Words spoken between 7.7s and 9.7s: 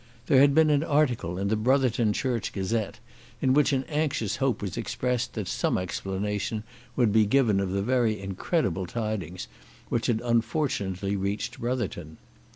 very incredible tidings